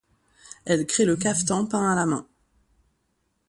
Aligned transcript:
Elle 0.65 0.87
crée 0.87 1.05
le 1.05 1.15
caftan 1.15 1.67
peint 1.67 1.91
à 1.91 1.93
la 1.95 2.07
main. 2.07 2.25